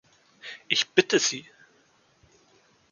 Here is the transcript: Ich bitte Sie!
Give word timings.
Ich 0.67 0.87
bitte 0.95 1.19
Sie! 1.19 1.45